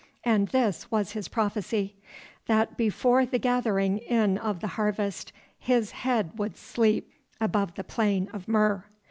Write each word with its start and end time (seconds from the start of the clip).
And 0.23 0.47
this 0.47 0.89
was 0.89 1.11
his 1.11 1.27
prophecy; 1.27 1.95
that 2.47 2.75
before 2.75 3.23
the 3.23 3.37
gathering 3.37 3.99
in 3.99 4.39
of 4.39 4.59
the 4.59 4.69
harvest 4.69 5.31
his 5.59 5.91
head 5.91 6.31
should 6.35 6.57
sleep 6.57 7.13
above 7.39 7.75
the 7.75 7.83
plain 7.83 8.27
of 8.33 8.47
Mur. 8.47 8.87